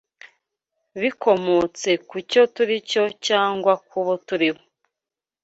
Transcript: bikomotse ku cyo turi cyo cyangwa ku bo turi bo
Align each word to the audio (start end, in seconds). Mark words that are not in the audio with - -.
bikomotse 1.01 1.89
ku 2.09 2.15
cyo 2.29 2.43
turi 2.55 2.75
cyo 2.91 3.03
cyangwa 3.27 3.73
ku 3.87 3.97
bo 4.05 4.13
turi 4.27 4.49
bo 4.55 4.63